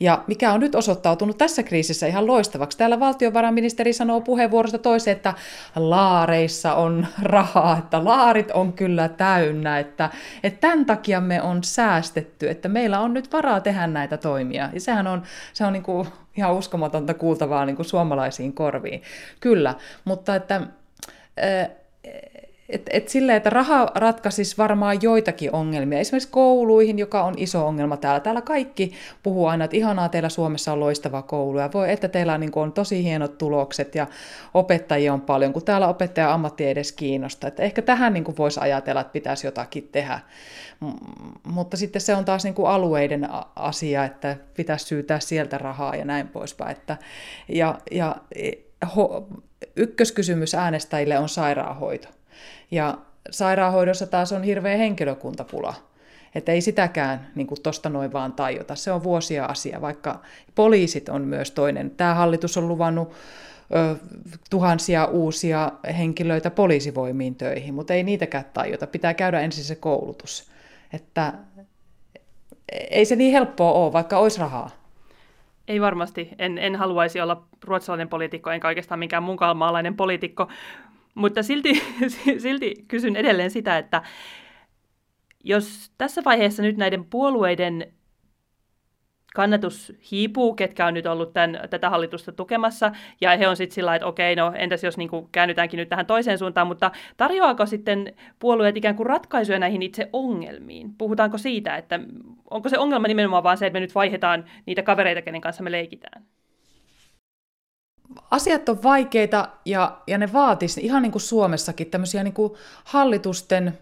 [0.00, 2.78] Ja mikä on nyt osoittautunut tässä kriisissä ihan loistavaksi.
[2.78, 5.34] Täällä valtiovarainministeri sanoo puheenvuorosta toiseen, että
[5.76, 10.10] laareissa on rahaa, että laarit on kyllä täynnä, että,
[10.42, 14.68] että tämän takia me on säästetty, että meillä on nyt varaa tehdä näitä toimia.
[14.72, 19.02] Ja sehän on, se on niin kuin ihan uskomatonta kuultavaa niin kuin suomalaisiin korviin.
[19.40, 20.60] Kyllä, mutta että
[22.72, 27.96] et, et silleen, että raha ratkaisisi varmaan joitakin ongelmia, esimerkiksi kouluihin, joka on iso ongelma
[27.96, 28.20] täällä.
[28.20, 28.92] Täällä kaikki
[29.22, 32.50] puhuu aina, että ihanaa teillä Suomessa on loistava koulu ja voi, että teillä on, niin
[32.54, 34.06] on tosi hienot tulokset ja
[34.54, 37.48] opettajia on paljon, kun täällä opettaja ammatti edes kiinnosta.
[37.48, 40.20] Että ehkä tähän niin voisi ajatella, että pitäisi jotakin tehdä.
[41.46, 46.04] Mutta sitten se on taas niin kuin alueiden asia, että pitäisi syytää sieltä rahaa ja
[46.04, 46.70] näin poispäin.
[46.70, 46.96] Että,
[47.48, 48.71] ja, ja ho,
[49.76, 52.08] ykköskysymys äänestäjille on sairaanhoito.
[52.70, 52.98] Ja
[53.30, 55.74] sairaanhoidossa taas on hirveä henkilökuntapula.
[56.34, 58.74] Että ei sitäkään niin kuin tosta noin vaan tajota.
[58.74, 60.20] Se on vuosia asia, vaikka
[60.54, 61.90] poliisit on myös toinen.
[61.90, 63.12] Tämä hallitus on luvannut
[63.74, 63.96] ö,
[64.50, 68.86] tuhansia uusia henkilöitä poliisivoimiin töihin, mutta ei niitäkään tajota.
[68.86, 70.50] Pitää käydä ensin se koulutus.
[70.92, 71.32] Että
[72.90, 74.81] ei se niin helppoa ole, vaikka olisi rahaa.
[75.72, 76.28] Ei varmasti.
[76.38, 80.48] En, en haluaisi olla ruotsalainen poliitikko, enkä oikeastaan minkään muun maalainen poliitikko.
[81.14, 81.82] Mutta silti,
[82.38, 84.02] silti kysyn edelleen sitä, että
[85.44, 87.92] jos tässä vaiheessa nyt näiden puolueiden
[89.34, 93.94] kannatus hiipuu, ketkä on nyt ollut tämän, tätä hallitusta tukemassa, ja he on sitten sillä
[93.94, 98.14] että okei, no entäs jos niin kuin käännytäänkin nyt tähän toiseen suuntaan, mutta tarjoaako sitten
[98.38, 100.94] puolueet ikään kuin ratkaisuja näihin itse ongelmiin?
[100.98, 102.00] Puhutaanko siitä, että
[102.50, 105.72] onko se ongelma nimenomaan vaan se, että me nyt vaihdetaan niitä kavereita, kenen kanssa me
[105.72, 106.22] leikitään?
[108.30, 112.52] Asiat on vaikeita ja, ja ne vaatisi ihan niin kuin Suomessakin tämmöisiä niin kuin
[112.84, 113.78] hallitusten,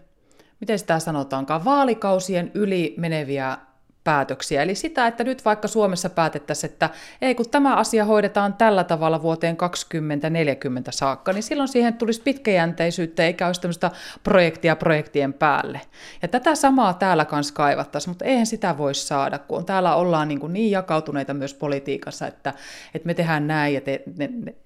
[0.59, 3.57] miten sitä sanotaankaan, vaalikausien yli meneviä
[4.03, 4.61] päätöksiä.
[4.61, 6.89] Eli sitä, että nyt vaikka Suomessa päätettäisiin, että
[7.21, 13.23] ei kun tämä asia hoidetaan tällä tavalla vuoteen 2040 saakka, niin silloin siihen tulisi pitkäjänteisyyttä
[13.23, 13.91] eikä olisi tämmöistä
[14.23, 15.81] projektia projektien päälle.
[16.21, 20.39] Ja tätä samaa täällä kanssa kaivattaisiin, mutta eihän sitä voi saada, kun täällä ollaan niin,
[20.39, 22.53] kuin niin jakautuneita myös politiikassa, että,
[22.93, 23.91] että me tehdään näin, että,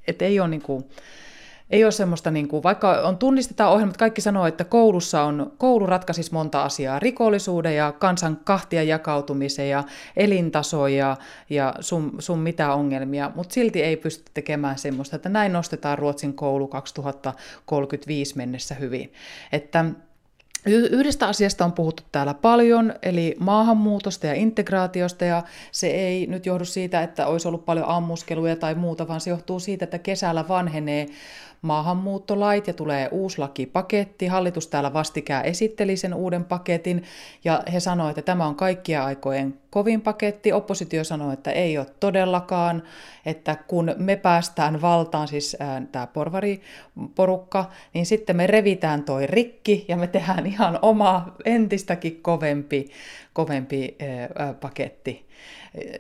[0.08, 0.86] että, ei ole niin kuin,
[1.70, 5.86] ei ole semmoista, niin kuin, vaikka on tunnistetaan ohjelmat, kaikki sanoo, että koulussa on, koulu
[5.86, 9.84] ratkaisisi monta asiaa, rikollisuuden ja kansan kahtia jakautumisen ja
[10.18, 11.18] elintaso ja,
[11.50, 16.34] ja sun, sun mitä ongelmia, mutta silti ei pysty tekemään semmoista, että näin nostetaan Ruotsin
[16.34, 19.14] koulu 2035 mennessä hyvin.
[19.52, 19.86] Että
[20.68, 26.66] Yhdestä asiasta on puhuttu täällä paljon, eli maahanmuutosta ja integraatiosta, ja se ei nyt johdu
[26.66, 31.08] siitä, että olisi ollut paljon ammuskeluja tai muuta, vaan se johtuu siitä, että kesällä vanhenee
[31.62, 34.28] maahanmuuttolait ja tulee uusi lakipaketti.
[34.28, 37.04] Hallitus täällä vastikään esitteli sen uuden paketin
[37.44, 40.54] ja he sanoivat, että tämä on kaikkia aikojen kovin paketti.
[40.54, 42.84] Oppositio sanoi, että ei ole todellakaan,
[43.26, 45.58] että kun me päästään valtaan, siis
[45.92, 52.86] tämä porvariporukka, niin sitten me revitään toi rikki ja me tehdään ihan oma entistäkin kovempi,
[53.34, 53.96] kovempi
[54.36, 55.26] ää, paketti.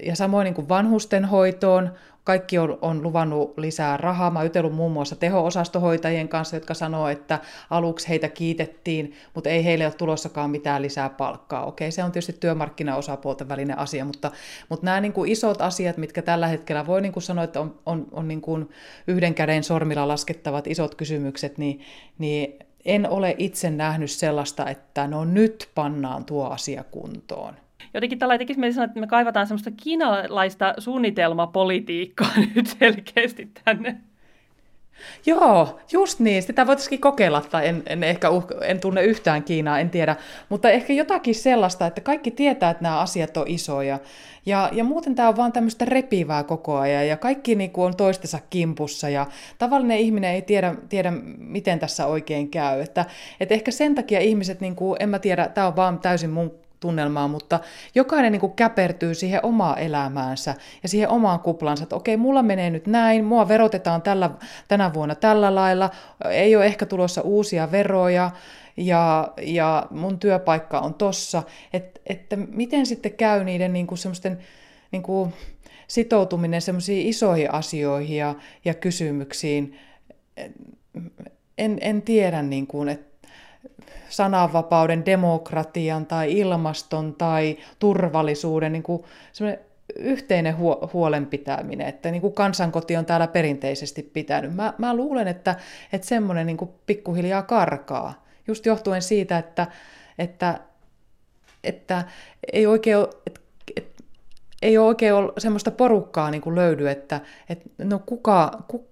[0.05, 1.91] Ja samoin niin kuin vanhustenhoitoon
[2.25, 4.31] kaikki on, on luvannut lisää rahaa.
[4.31, 9.85] Mä oon muun muassa teho-osastohoitajien kanssa, jotka sanoo, että aluksi heitä kiitettiin, mutta ei heille
[9.85, 11.65] ole tulossakaan mitään lisää palkkaa.
[11.65, 14.31] Okei, se on tietysti työmarkkinaosapuolten välinen asia, mutta,
[14.69, 17.79] mutta nämä niin kuin isot asiat, mitkä tällä hetkellä voi niin kuin sanoa, että on,
[17.85, 18.69] on, on niin kuin
[19.07, 21.81] yhden käden sormilla laskettavat isot kysymykset, niin,
[22.17, 27.64] niin en ole itse nähnyt sellaista, että no nyt pannaan tuo asia kuntoon
[27.95, 33.95] jotenkin tällä tekisi mieli sanoa, että me kaivataan semmoista kiinalaista suunnitelmapolitiikkaa nyt selkeästi tänne.
[35.25, 36.43] Joo, just niin.
[36.43, 40.15] Sitä voitaisiin kokeilla, tai en, en ehkä uh, en tunne yhtään Kiinaa, en tiedä.
[40.49, 43.99] Mutta ehkä jotakin sellaista, että kaikki tietää, että nämä asiat on isoja.
[44.45, 47.95] Ja, ja muuten tämä on vaan tämmöistä repivää koko ajan, ja kaikki niin kuin on
[47.95, 49.25] toistensa kimpussa, ja
[49.58, 52.81] tavallinen ihminen ei tiedä, tiedä miten tässä oikein käy.
[52.81, 53.05] Että,
[53.39, 56.64] että ehkä sen takia ihmiset, niin kuin, en mä tiedä, tämä on vaan täysin mun
[56.85, 57.59] tunnelmaa, mutta
[57.95, 62.69] jokainen niin kuin käpertyy siihen omaan elämäänsä ja siihen omaan kuplansa, että okei, mulla menee
[62.69, 64.29] nyt näin, mua verotetaan tällä,
[64.67, 65.89] tänä vuonna tällä lailla,
[66.29, 68.31] ei ole ehkä tulossa uusia veroja,
[68.77, 71.43] ja, ja mun työpaikka on tossa,
[71.73, 74.37] Et, että miten sitten käy niiden niin kuin semmoisten
[74.91, 75.33] niin kuin
[75.87, 79.79] sitoutuminen semmoisiin isoihin asioihin ja, ja kysymyksiin,
[81.57, 83.14] en, en tiedä, niin kuin, että
[84.15, 89.04] sananvapauden, demokratian tai ilmaston tai turvallisuuden niin kuin
[89.95, 94.56] yhteinen huo- huolenpitäminen, että niin kuin kansankoti on täällä perinteisesti pitänyt.
[94.56, 95.56] Mä, mä luulen, että,
[95.93, 99.67] että semmoinen niin pikkuhiljaa karkaa, just johtuen siitä, että,
[100.19, 100.60] että,
[101.63, 102.04] että
[102.54, 103.41] ei oikein ole, että,
[103.75, 104.04] että
[104.62, 108.88] ei ole oikein ole semmoista porukkaa niin kuin löydy, että, että no kuka, ku,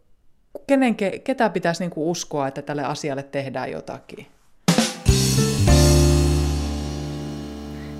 [0.67, 4.32] kenen, ketä pitäisi niin kuin uskoa, että tälle asialle tehdään jotakin.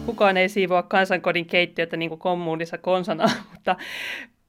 [0.06, 3.76] Kukaan ei siivoa kansankodin keittiötä niin kuin kommunissa konsana, mutta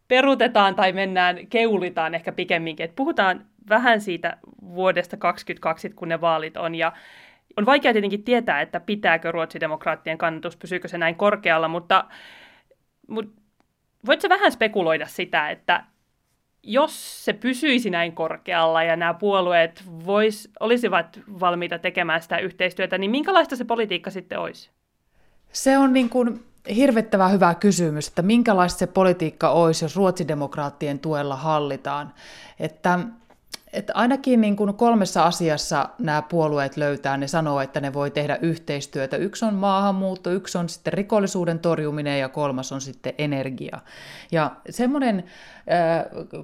[0.08, 2.84] perutetaan tai mennään, keulitaan ehkä pikemminkin.
[2.84, 4.36] Et puhutaan vähän siitä
[4.74, 6.92] vuodesta 2020, kun ne vaalit on, ja
[7.56, 12.04] on vaikea tietenkin tietää, että pitääkö ruotsidemokraattien kannatus, pysyykö se näin korkealla, mutta,
[13.08, 13.42] mutta
[14.06, 15.84] voitko vähän spekuloida sitä, että
[16.62, 23.10] jos se pysyisi näin korkealla ja nämä puolueet vois, olisivat valmiita tekemään sitä yhteistyötä, niin
[23.10, 24.73] minkälaista se politiikka sitten olisi?
[25.54, 26.44] Se on niin kuin
[26.76, 32.14] hirvettävän hyvä kysymys, että minkälaista se politiikka olisi, jos ruotsidemokraattien tuella hallitaan.
[32.60, 32.98] Että
[33.72, 38.38] että ainakin niin kuin kolmessa asiassa nämä puolueet löytää, ne sanoo, että ne voi tehdä
[38.42, 39.16] yhteistyötä.
[39.16, 43.80] Yksi on maahanmuutto, yksi on sitten rikollisuuden torjuminen ja kolmas on sitten energia.
[44.32, 45.24] Ja semmoinen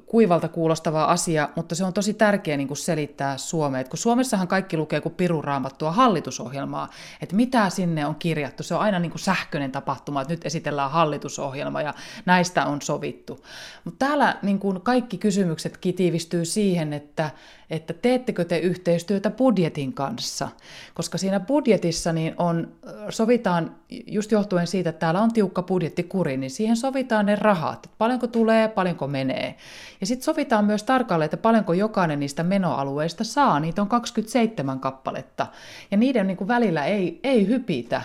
[0.07, 3.89] kuivalta kuulostava asia, mutta se on tosi tärkeä niin kuin selittää Suomeen.
[3.89, 6.89] kun Suomessahan kaikki lukee kuin piruraamattua hallitusohjelmaa,
[7.23, 8.63] että mitä sinne on kirjattu.
[8.63, 11.95] Se on aina niin kuin sähköinen tapahtuma, että nyt esitellään hallitusohjelma ja
[12.27, 13.45] näistä on sovittu.
[13.85, 17.31] Mutta täällä niin kuin kaikki kysymykset tiivistyy siihen, että
[17.71, 20.49] että, teettekö te yhteistyötä budjetin kanssa,
[20.95, 22.73] koska siinä budjetissa niin on,
[23.09, 28.27] sovitaan, just johtuen siitä, että täällä on tiukka budjettikuri, niin siihen sovitaan ne rahat, paljonko
[28.27, 29.55] tulee, paljonko menee.
[30.01, 35.47] Ja sitten sovitaan myös tarkalleen, että paljonko jokainen niistä menoalueista saa, niitä on 27 kappaletta,
[35.91, 38.03] ja niiden niin kuin välillä ei, ei hypitä,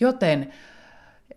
[0.00, 0.52] joten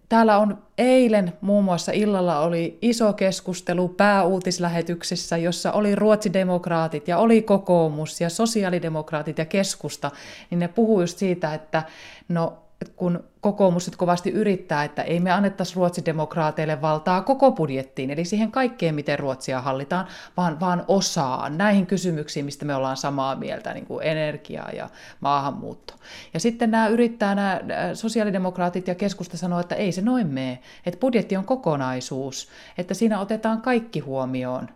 [0.09, 7.41] Täällä on eilen muun muassa illalla oli iso keskustelu pääuutislähetyksessä, jossa oli ruotsidemokraatit ja oli
[7.41, 10.11] kokoomus ja sosiaalidemokraatit ja keskusta,
[10.49, 11.83] niin ne puhuu just siitä, että
[12.29, 12.57] no
[12.95, 18.51] kun kokoomus nyt kovasti yrittää, että ei me annettaisi ruotsidemokraateille valtaa koko budjettiin, eli siihen
[18.51, 23.85] kaikkeen, miten Ruotsia hallitaan, vaan, vaan osaan näihin kysymyksiin, mistä me ollaan samaa mieltä, niin
[23.85, 24.89] kuin energia ja
[25.19, 25.93] maahanmuutto.
[26.33, 27.61] Ja sitten nämä yrittää, nämä
[27.93, 33.19] sosiaalidemokraatit ja keskusta sanoa, että ei se noin mene, että budjetti on kokonaisuus, että siinä
[33.19, 34.69] otetaan kaikki huomioon.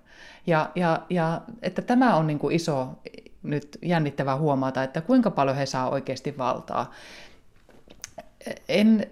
[0.48, 2.90] Ja, ja, ja että tämä on niin kuin iso
[3.44, 6.92] nyt jännittävää huomata, että kuinka paljon he saa oikeasti valtaa
[8.70, 9.08] en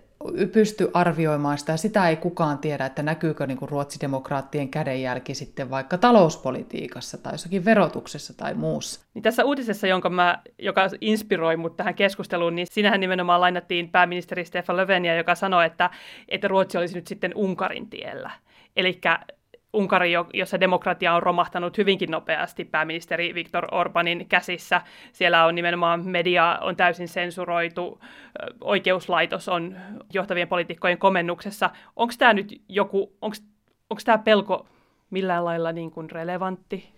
[0.53, 7.17] pysty arvioimaan sitä, sitä ei kukaan tiedä, että näkyykö niin ruotsidemokraattien kädenjälki sitten vaikka talouspolitiikassa
[7.17, 9.05] tai jossakin verotuksessa tai muussa.
[9.13, 14.45] Niin tässä uutisessa, jonka mä, joka inspiroi mut tähän keskusteluun, niin sinähän nimenomaan lainattiin pääministeri
[14.45, 15.89] Stefan Löfveniä, joka sanoi, että,
[16.29, 18.31] että Ruotsi olisi nyt sitten Unkarin tiellä.
[18.75, 18.99] Eli
[19.73, 24.81] Unkari, jossa demokratia on romahtanut hyvinkin nopeasti pääministeri Viktor Orbanin käsissä.
[25.13, 28.01] Siellä on nimenomaan media on täysin sensuroitu,
[28.61, 29.75] oikeuslaitos on
[30.13, 31.69] johtavien poliitikkojen komennuksessa.
[31.95, 34.67] Onko tämä nyt joku, onko tämä pelko
[35.09, 36.89] millään lailla niin kuin relevantti?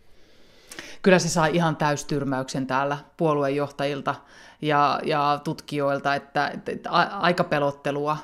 [1.01, 4.15] Kyllä se sai ihan täystyrmäyksen täällä puoluejohtajilta
[4.62, 8.17] ja, ja tutkijoilta, että, että, että aika pelottelua,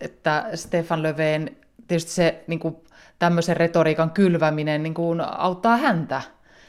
[0.00, 1.56] että Stefan Löfven,
[1.88, 2.76] tietysti se niin kuin
[3.18, 6.22] tämmöisen retoriikan kylväminen niin kuin auttaa häntä.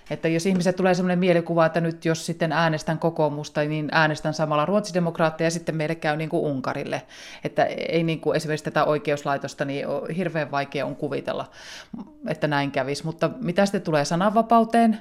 [0.10, 4.66] Että jos ihmiset tulee sellainen mielikuva, että nyt jos sitten äänestän kokoomusta, niin äänestän samalla
[4.66, 7.02] ruotsidemokraatteja ja sitten meille käy niin kuin Unkarille.
[7.44, 9.86] Että ei niin kuin esimerkiksi tätä oikeuslaitosta, niin
[10.18, 11.50] hirveän vaikea on kuvitella,
[12.28, 13.06] että näin kävisi.
[13.06, 15.00] Mutta mitä sitten tulee sananvapauteen,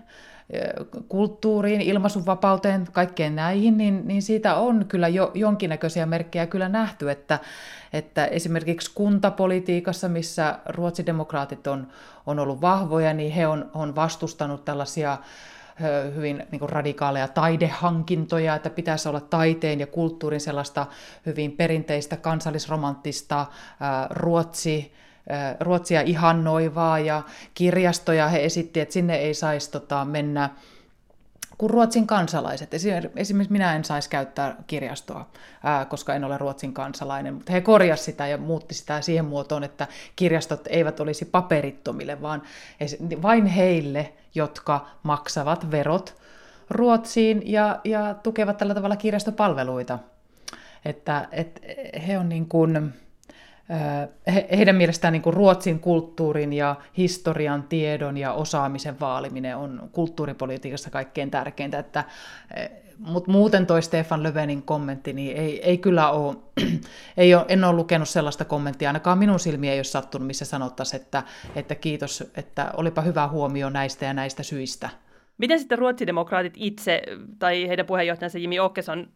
[1.09, 7.39] kulttuuriin, ilmaisunvapauteen, kaikkeen näihin, niin, niin siitä on kyllä jo jonkinnäköisiä merkkejä kyllä nähty, että,
[7.93, 11.87] että esimerkiksi kuntapolitiikassa, missä ruotsidemokraatit on,
[12.27, 15.19] on ollut vahvoja, niin he on, on vastustanut tällaisia
[16.15, 20.87] hyvin niin kuin radikaaleja taidehankintoja, että pitäisi olla taiteen ja kulttuurin sellaista
[21.27, 23.47] hyvin perinteistä kansallisromanttista
[24.11, 24.93] ruotsi
[25.61, 27.23] Ruotsia ihannoivaa ja
[27.55, 30.51] kirjastoja he esitti, että sinne ei saisi tota, mennä
[31.59, 32.75] kuin Ruotsin kansalaiset.
[32.75, 35.29] Esimerkiksi minä en saisi käyttää kirjastoa,
[35.89, 39.87] koska en ole Ruotsin kansalainen, mutta he korjasivat sitä ja muutti sitä siihen muotoon, että
[40.17, 42.43] kirjastot eivät olisi paperittomille, vaan
[43.23, 46.15] vain heille, jotka maksavat verot
[46.71, 49.99] Ruotsiin ja, ja tukevat tällä tavalla kirjastopalveluita.
[50.85, 51.61] Että, että
[52.07, 52.95] he on niin kuin,
[54.35, 60.91] he, heidän mielestään niin kuin Ruotsin kulttuurin ja historian tiedon ja osaamisen vaaliminen on kulttuuripolitiikassa
[60.91, 61.79] kaikkein tärkeintä.
[61.79, 62.05] Että,
[62.99, 66.37] mutta muuten toi Stefan Löfvenin kommentti, niin ei, ei kyllä ole,
[67.17, 71.03] ei ole, en ole lukenut sellaista kommenttia, ainakaan minun silmiä ei ole sattunut, missä sanottaisiin,
[71.03, 71.23] että,
[71.57, 74.91] että kiitos, että olipa hyvä huomio näistä ja näistä syistä.
[75.39, 77.03] Miten sitten ruotsidemokraatit itse
[77.39, 79.09] tai heidän puheenjohtajansa Jimi Åkesson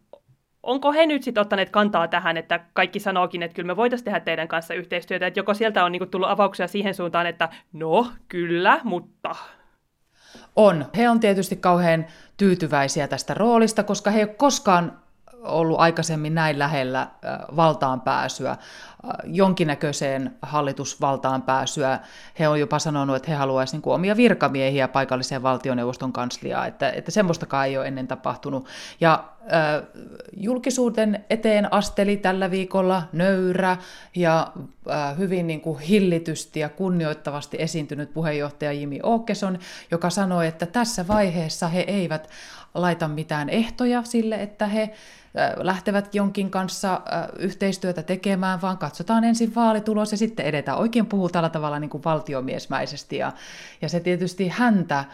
[0.63, 4.19] onko he nyt sitten ottaneet kantaa tähän, että kaikki sanookin, että kyllä me voitaisiin tehdä
[4.19, 8.79] teidän kanssa yhteistyötä, että joko sieltä on niinku tullut avauksia siihen suuntaan, että no, kyllä,
[8.83, 9.35] mutta...
[10.55, 10.85] On.
[10.97, 12.05] He on tietysti kauhean
[12.37, 14.99] tyytyväisiä tästä roolista, koska he ei ole koskaan
[15.43, 17.07] ollut aikaisemmin näin lähellä
[17.55, 18.57] valtaan pääsyä,
[19.23, 21.99] jonkinnäköiseen hallitusvaltaan pääsyä.
[22.39, 27.11] He on jopa sanonut, että he haluaisivat niin omia virkamiehiä paikalliseen valtioneuvoston kansliaan, että, että
[27.11, 28.67] semmoistakaan ei ole ennen tapahtunut.
[29.01, 29.23] Ja
[30.37, 33.77] julkisuuden eteen asteli tällä viikolla nöyrä
[34.15, 34.51] ja
[35.17, 39.59] hyvin niin kuin hillitysti ja kunnioittavasti esiintynyt puheenjohtaja Jimi Åkesson,
[39.91, 42.29] joka sanoi, että tässä vaiheessa he eivät
[42.73, 44.93] laita mitään ehtoja sille, että he
[45.57, 47.01] lähtevät jonkin kanssa
[47.39, 50.77] yhteistyötä tekemään, vaan katsotaan ensin vaalitulos ja sitten edetään.
[50.77, 53.31] Oikein puhuu tällä tavalla niin kuin valtiomiesmäisesti ja,
[53.81, 55.05] ja se tietysti häntä,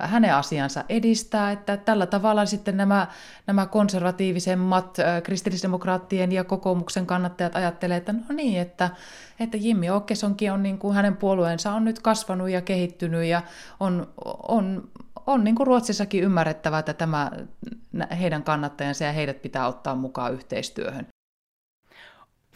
[0.00, 3.06] hänen asiansa edistää, että tällä tavalla sitten nämä,
[3.46, 8.90] nämä konservatiivisemmat kristillisdemokraattien ja kokoomuksen kannattajat ajattelee, että no niin, että,
[9.40, 13.42] että Jimmy Åkessonkin on niin kuin hänen puolueensa on nyt kasvanut ja kehittynyt ja
[13.80, 14.08] on,
[14.48, 14.88] on
[15.28, 17.30] on niin kuin Ruotsissakin ymmärrettävä, että tämä,
[18.20, 21.06] heidän kannattajansa ja heidät pitää ottaa mukaan yhteistyöhön.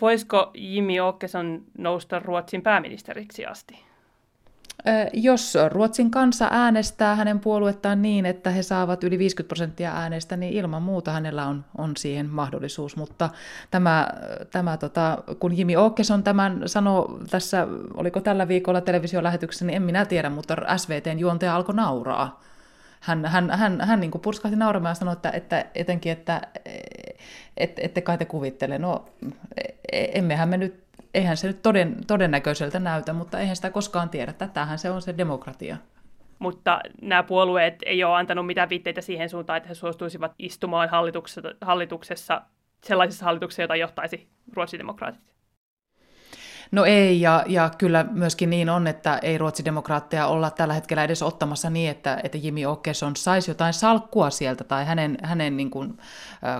[0.00, 3.84] Voisiko Jimmy Åkesson nousta Ruotsin pääministeriksi asti?
[5.12, 10.52] Jos Ruotsin kansa äänestää hänen puoluettaan niin, että he saavat yli 50 prosenttia äänestä, niin
[10.52, 12.96] ilman muuta hänellä on, on siihen mahdollisuus.
[12.96, 13.30] Mutta
[13.70, 14.08] tämä,
[14.50, 20.04] tämä tota, kun Jimi Åkesson tämän sanoi tässä, oliko tällä viikolla televisiolähetyksessä, niin en minä
[20.04, 22.40] tiedä, mutta SVTn juontaja alkoi nauraa.
[23.02, 26.42] Hän, hän, hän, hän niin kuin purskahti nauramaan ja sanoi, että, että etenkin, että
[27.56, 28.78] et, ette kai te kuvittele.
[28.78, 29.04] No,
[29.92, 30.84] e, emmehän me nyt
[31.14, 34.32] eihän se nyt toden, todennäköiseltä näytä, mutta eihän sitä koskaan tiedä.
[34.32, 35.76] Tätähän se on se demokratia.
[36.38, 41.42] Mutta nämä puolueet ei ole antanut mitään viitteitä siihen suuntaan, että he suostuisivat istumaan hallituksessa,
[41.60, 42.42] hallituksessa
[42.84, 45.31] sellaisessa hallituksessa, jota johtaisi ruotsidemokraatit.
[46.72, 51.22] No ei, ja, ja kyllä myöskin niin on, että ei ruotsidemokraatteja olla tällä hetkellä edes
[51.22, 55.98] ottamassa niin, että, että Jimmy Åkesson saisi jotain salkkua sieltä tai hänen, hänen niin kuin,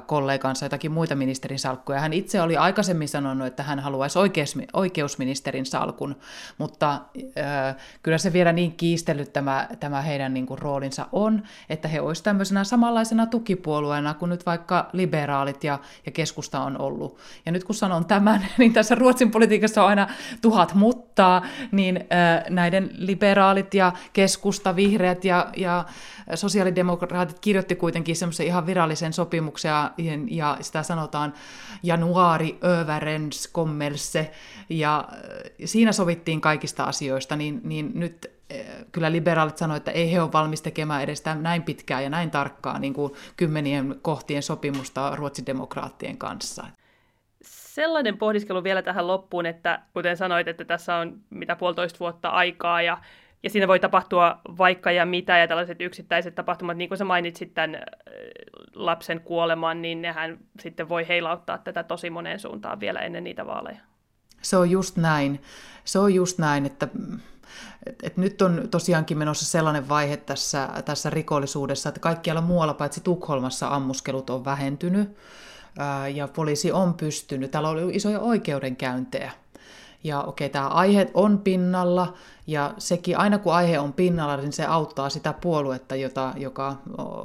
[0.07, 2.01] kollegansa jotakin muita ministerin salkkuja.
[2.01, 6.17] Hän itse oli aikaisemmin sanonut, että hän haluaisi oikeus, oikeusministerin salkun,
[6.59, 7.01] mutta
[7.39, 12.01] äh, kyllä se vielä niin kiistellyt tämä, tämä heidän niin kuin, roolinsa on, että he
[12.01, 17.19] olisivat tämmöisenä samanlaisena tukipuolueena kuin nyt vaikka liberaalit ja, ja keskusta on ollut.
[17.47, 22.05] Ja nyt kun sanon tämän, niin tässä Ruotsin politiikassa on aina aina tuhat muttaa, niin
[22.51, 25.85] näiden liberaalit ja keskusta, vihreät ja, ja
[26.35, 29.73] sosiaalidemokraatit kirjoitti kuitenkin semmoisen ihan virallisen sopimuksen
[30.31, 31.35] ja, sitä sanotaan
[31.83, 34.31] januari överenskommelse
[34.69, 35.09] ja
[35.65, 38.31] siinä sovittiin kaikista asioista, niin, niin nyt
[38.93, 42.79] kyllä liberaalit sanoivat, että ei he ole valmis tekemään edes näin pitkää ja näin tarkkaa
[42.79, 46.67] niin kuin kymmenien kohtien sopimusta ruotsin demokraattien kanssa
[47.75, 52.83] sellainen pohdiskelu vielä tähän loppuun, että kuten sanoit, että tässä on mitä puolitoista vuotta aikaa
[52.83, 52.99] ja,
[53.43, 57.55] ja siinä voi tapahtua vaikka ja mitä ja tällaiset yksittäiset tapahtumat, niin kuin sä mainitsit
[57.55, 57.83] tämän äh,
[58.75, 63.81] lapsen kuoleman, niin nehän sitten voi heilauttaa tätä tosi moneen suuntaan vielä ennen niitä vaaleja.
[64.43, 65.43] Se on just näin.
[65.85, 66.89] Se on just näin, että
[67.87, 73.01] et, et nyt on tosiaankin menossa sellainen vaihe tässä, tässä rikollisuudessa, että kaikkialla muualla paitsi
[73.01, 75.17] Tukholmassa ammuskelut on vähentynyt
[76.15, 77.51] ja poliisi on pystynyt.
[77.51, 79.33] Täällä ollut isoja oikeudenkäyntejä.
[80.05, 82.15] Ja okei, okay, tämä aihe on pinnalla,
[82.47, 86.77] ja sekin aina kun aihe on pinnalla, niin se auttaa sitä puoluetta, jota, joka,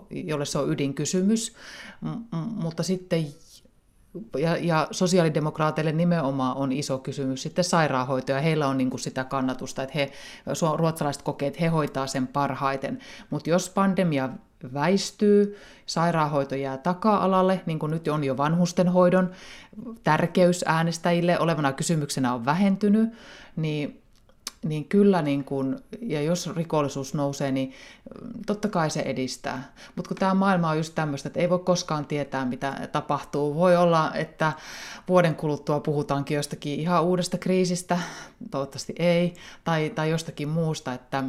[0.09, 1.55] jolle se on ydinkysymys.
[2.01, 3.27] M- mutta sitten
[4.37, 9.23] ja, ja sosiaalidemokraateille nimenomaan on iso kysymys sitten sairaanhoito, ja heillä on niin kuin sitä
[9.23, 10.11] kannatusta, että he,
[10.77, 12.99] ruotsalaiset kokee, että he hoitaa sen parhaiten.
[13.29, 14.29] Mutta jos pandemia
[14.73, 19.31] väistyy, sairaanhoito jää taka-alalle, niin kuin nyt on jo vanhustenhoidon
[20.03, 23.09] tärkeys äänestäjille olevana kysymyksenä on vähentynyt,
[23.55, 24.01] niin
[24.63, 27.73] niin kyllä, niin kun, ja jos rikollisuus nousee, niin
[28.45, 29.73] totta kai se edistää.
[29.95, 33.55] Mutta kun tämä maailma on just tämmöistä, että ei voi koskaan tietää, mitä tapahtuu.
[33.55, 34.53] Voi olla, että
[35.07, 37.99] vuoden kuluttua puhutaankin jostakin ihan uudesta kriisistä,
[38.51, 41.23] toivottavasti ei, tai, tai jostakin muusta, että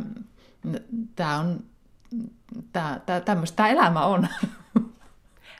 [1.17, 1.63] tämä on
[2.73, 4.29] tää, tää, tämmöistä tämä elämä on.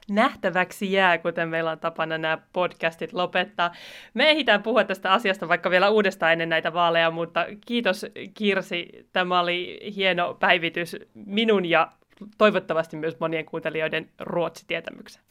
[0.09, 3.73] nähtäväksi jää, kuten meillä on tapana nämä podcastit lopettaa.
[4.15, 9.09] Me ehditään puhua tästä asiasta vaikka vielä uudestaan ennen näitä vaaleja, mutta kiitos Kirsi.
[9.13, 11.93] Tämä oli hieno päivitys minun ja
[12.39, 15.23] toivottavasti myös monien kuuntelijoiden ruotsitietämyksen.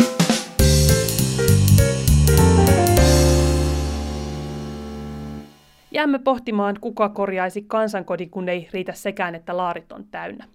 [5.91, 10.47] Jäämme pohtimaan, kuka korjaisi kansankodin, kun ei riitä sekään, että laarit on täynnä.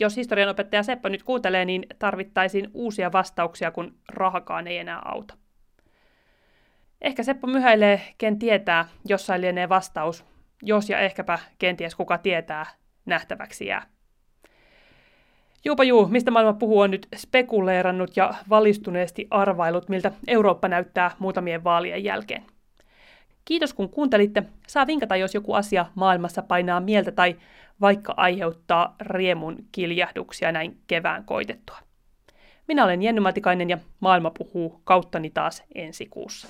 [0.00, 5.34] Jos historianopettaja Seppo nyt kuuntelee, niin tarvittaisiin uusia vastauksia, kun rahakaan ei enää auta.
[7.00, 10.24] Ehkä Seppo myhäilee, ken tietää, jossain lienee vastaus,
[10.62, 12.66] jos ja ehkäpä kenties kuka tietää,
[13.06, 13.86] nähtäväksi jää.
[15.64, 21.64] Juupa juu, mistä maailma puhuu on nyt spekuleerannut ja valistuneesti arvailut, miltä Eurooppa näyttää muutamien
[21.64, 22.44] vaalien jälkeen.
[23.48, 24.42] Kiitos kun kuuntelitte.
[24.66, 27.36] Saa vinkata, jos joku asia maailmassa painaa mieltä tai
[27.80, 31.78] vaikka aiheuttaa riemun kiljahduksia näin kevään koitettua.
[32.66, 36.48] Minä olen Jenny Matikainen ja maailma puhuu kauttani taas ensi kuussa.